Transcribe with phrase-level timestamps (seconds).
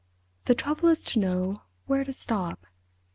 [0.45, 2.65] "The trouble is to know where to stop.